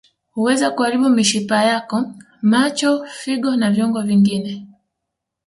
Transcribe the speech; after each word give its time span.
Huweza 0.31 0.71
kuharibu 0.71 1.09
mishipa 1.09 1.63
yako 1.63 2.13
macho 2.41 3.05
figo 3.05 3.55
na 3.55 3.71
viungo 3.71 4.01
vingine 4.01 4.67